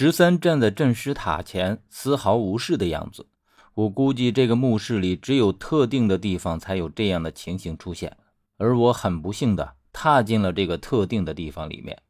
[0.00, 3.26] 十三站在镇尸塔前，丝毫无视的样子。
[3.74, 8.16] 我估计这个墓室里只有特定的地方才有这样的情形出现，
[8.58, 12.00] 而我很不幸的踏进了这个特定的地方里面。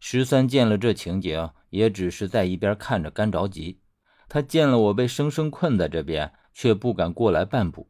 [0.00, 3.80] 十三见了这情景，也只是在一边看着干着急。
[4.28, 7.88] 他见了我被生生困在这边，却不敢过来半步。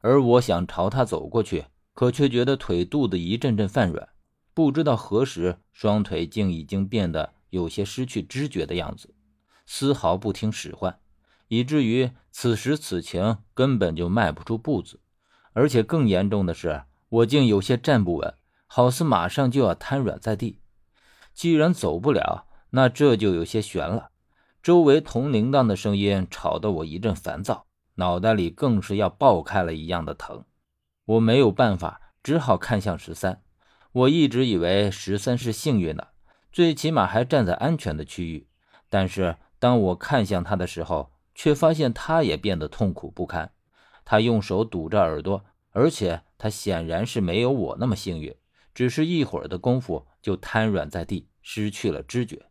[0.00, 4.10] 而我想朝他走过去，可却觉得腿肚子一阵阵泛软，
[4.54, 7.32] 不知道何时双腿竟已经变得。
[7.50, 9.14] 有些失去知觉的样子，
[9.66, 10.98] 丝毫不听使唤，
[11.48, 15.00] 以至于此时此情根本就迈不出步子。
[15.52, 18.34] 而且更严重的是，我竟有些站不稳，
[18.66, 20.60] 好似马上就要瘫软在地。
[21.34, 24.10] 既然走不了，那这就有些悬了。
[24.62, 30.44] 周围铜铃铛的声音吵得我一阵烦躁，脑袋里更是要爆开了一样的疼。
[31.06, 33.42] 我没有办法，只好看向十三。
[33.92, 36.08] 我一直以为十三是幸运的。
[36.52, 38.46] 最起码还站在安全的区域，
[38.88, 43.52] 但是当我看向他的时候，却发现他也变得痛苦不堪。
[44.04, 48.34] 他用手堵着耳朵，而且他显然是没有我那么幸运，
[48.74, 52.46] 只是一会儿的功夫就瘫软在地，失去了知觉。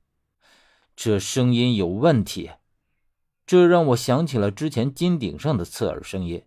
[0.95, 2.52] 这声音有问题，
[3.45, 6.44] 这让我想起了之前金顶上的刺耳声音，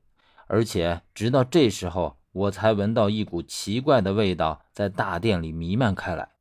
[0.46, 6.31] 而且直到这时候，我才闻到一股奇怪的味道在大殿里弥漫开来。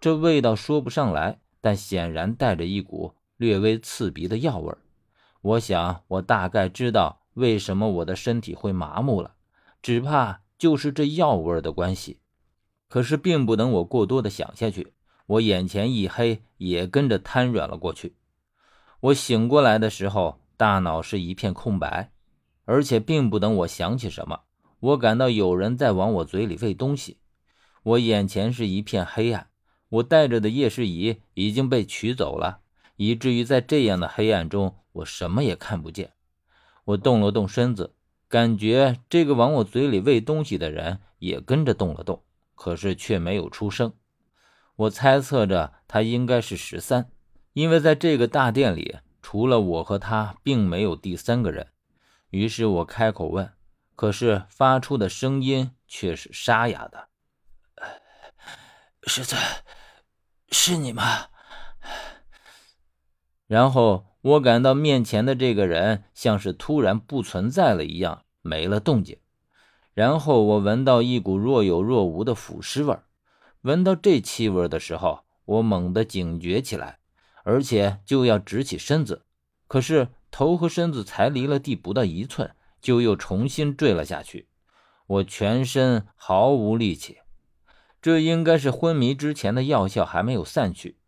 [0.00, 4.72] 这味道说不上来，但显然带着一股略微刺鼻的药味
[5.40, 9.34] 我想，我大概知道为什么我的身体会麻木了，
[9.82, 12.20] 只怕就是这药味的关系。
[12.88, 14.92] 可是，并不等我过多的想下去，
[15.26, 18.14] 我眼前一黑，也跟着瘫软了过去。
[19.00, 22.12] 我醒过来的时候，大脑是一片空白，
[22.64, 24.40] 而且并不等我想起什么，
[24.80, 27.18] 我感到有人在往我嘴里喂东西。
[27.82, 29.48] 我眼前是一片黑暗。
[29.88, 32.60] 我带着的夜视仪已经被取走了，
[32.96, 36.12] 以至于在这样的黑暗中，我什么也看不见。
[36.84, 37.94] 我动了动身子，
[38.28, 42.22] 感觉这个往我嘴里喂东西的人也跟着动了动，
[42.54, 43.94] 可是却没有出声。
[44.76, 47.10] 我猜测着他应该是十三，
[47.54, 51.68] 因为在这个大殿里，除了我和他，并没有第三个人。
[52.30, 53.50] 于是我开口问，
[53.96, 57.08] 可是发出的声音却是沙哑的
[59.04, 59.40] ：“十三。”
[60.50, 61.28] 是你吗？
[63.46, 69.18] 然后我感到面前的这个人像是突然不存在了一样，没了动静。
[69.94, 72.96] 然后我闻到一股若有若无的腐尸味
[73.62, 76.98] 闻到这气味的时候，我猛地警觉起来，
[77.42, 79.24] 而且就要直起身子。
[79.66, 84.48] 可是头和身子才离了地不到一寸，就又重新坠了下去。
[85.06, 87.18] 我全身毫无力气。
[88.00, 90.98] 这应该是昏迷之前的药效还没有散去。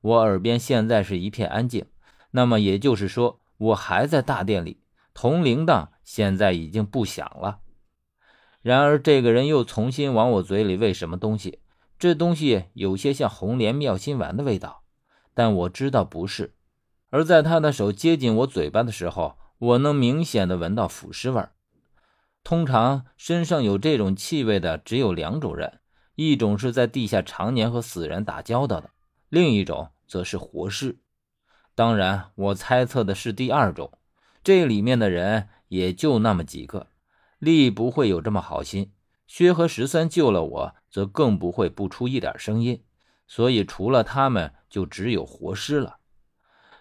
[0.00, 1.86] 我耳边现在是一片安静，
[2.32, 4.80] 那么也就是说，我还在大殿里。
[5.12, 7.60] 铜铃铛现在已经不响了。
[8.62, 11.60] 然而，这个人又重新往我嘴里喂什么东西？
[11.98, 14.82] 这东西有些像红莲妙心丸的味道，
[15.34, 16.54] 但我知道不是。
[17.10, 21.44] 而在他的手接近我嘴巴的时候，我能明显的闻到腐尸味
[22.42, 25.80] 通常身上有这种气味的只有两种人。
[26.22, 28.90] 一种是在地下常年和死人打交道的，
[29.30, 30.98] 另一种则是活尸。
[31.74, 33.90] 当然，我猜测的是第二种。
[34.44, 36.88] 这里面的人也就那么几个，
[37.38, 38.92] 力不会有这么好心。
[39.26, 42.84] 薛和十三救了我，则更不会不出一点声音。
[43.26, 46.00] 所以，除了他们，就只有活尸了。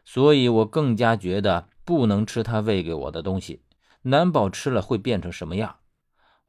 [0.04, 3.64] 所以我更加觉得不能吃他喂给我的东西，
[4.02, 5.78] 难保吃了会变成什么样。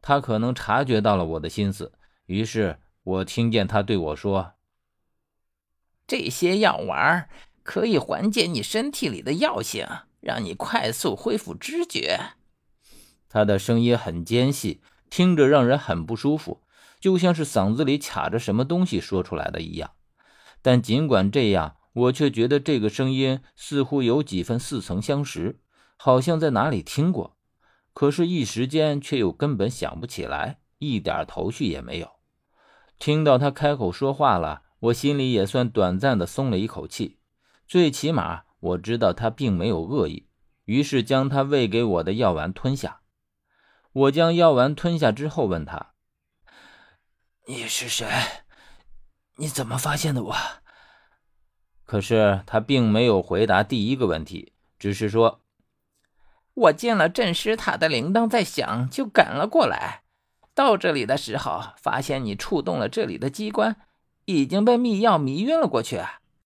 [0.03, 1.93] 他可能察觉到了我的心思。
[2.31, 4.53] 于是我听见他对我说
[6.07, 7.29] ：“这些药丸
[7.65, 9.85] 可以缓解你身体里的药性，
[10.21, 12.21] 让你快速恢复知觉。”
[13.29, 14.81] 他的声音很尖细，
[15.11, 16.63] 听着让人很不舒服，
[17.01, 19.91] 就像是嗓子里卡着什么东西说出来的一样。
[20.63, 25.59] 但尽管这样，我却觉得这个声音似乎有几分似曾相识，
[25.97, 27.37] 好像在哪里听过，
[27.93, 32.20] 可是，一时间却又根本想不起来，一点头绪也没有。
[33.01, 37.19] 听到他开口说话了，我心里也算短暂的松了一口气。
[37.67, 40.29] 最起码我知道他并没有恶意，
[40.67, 43.01] 于是将他喂给我的药丸吞下。
[43.93, 45.95] 我将药丸吞下之后，问他
[47.49, 48.07] ：“你是谁？
[49.37, 50.37] 你怎么发现的我？”
[51.87, 55.41] 可是他并没有回答第一个问题，只是说
[56.53, 60.03] ：“我见了镇尸塔的铃铛在响，就赶了过来。”
[60.61, 63.77] 到这里的时候，发现你触动了这里的机关，
[64.27, 66.03] 已经被密钥迷晕了过去。